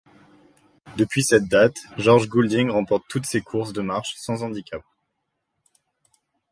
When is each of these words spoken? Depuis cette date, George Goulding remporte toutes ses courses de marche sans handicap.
Depuis 0.97 1.21
cette 1.23 1.47
date, 1.47 1.77
George 1.99 2.27
Goulding 2.27 2.71
remporte 2.71 3.03
toutes 3.07 3.27
ses 3.27 3.41
courses 3.41 3.71
de 3.71 3.81
marche 3.83 4.15
sans 4.17 4.41
handicap. 4.41 4.81